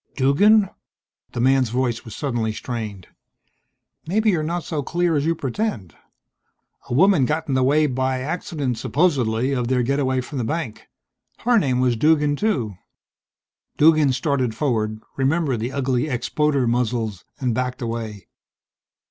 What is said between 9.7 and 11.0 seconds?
getaway from the bank.